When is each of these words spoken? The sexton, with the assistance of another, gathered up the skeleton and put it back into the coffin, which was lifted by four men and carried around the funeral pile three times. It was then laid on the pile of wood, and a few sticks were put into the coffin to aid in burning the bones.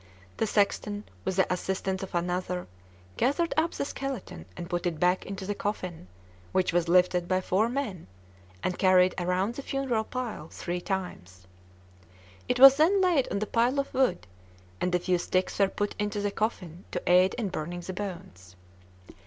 The 0.37 0.47
sexton, 0.47 1.03
with 1.25 1.35
the 1.35 1.53
assistance 1.53 2.01
of 2.01 2.15
another, 2.15 2.65
gathered 3.17 3.53
up 3.55 3.73
the 3.75 3.85
skeleton 3.85 4.47
and 4.57 4.67
put 4.67 4.87
it 4.87 4.99
back 4.99 5.27
into 5.27 5.45
the 5.45 5.53
coffin, 5.53 6.07
which 6.53 6.73
was 6.73 6.87
lifted 6.89 7.27
by 7.27 7.39
four 7.39 7.69
men 7.69 8.07
and 8.63 8.79
carried 8.79 9.13
around 9.19 9.53
the 9.53 9.61
funeral 9.61 10.03
pile 10.05 10.47
three 10.49 10.81
times. 10.81 11.45
It 12.49 12.59
was 12.59 12.77
then 12.77 12.99
laid 12.99 13.27
on 13.31 13.37
the 13.37 13.45
pile 13.45 13.79
of 13.79 13.93
wood, 13.93 14.25
and 14.81 14.95
a 14.95 14.97
few 14.97 15.19
sticks 15.19 15.59
were 15.59 15.67
put 15.67 15.93
into 15.99 16.19
the 16.19 16.31
coffin 16.31 16.83
to 16.89 17.03
aid 17.05 17.35
in 17.35 17.49
burning 17.49 17.81
the 17.81 17.93
bones. 17.93 18.55